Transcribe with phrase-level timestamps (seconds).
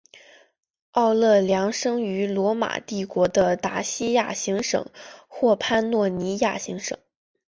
[0.93, 4.87] 奥勒良生于罗马帝国的达西亚行省
[5.27, 6.97] 或潘诺尼亚行省。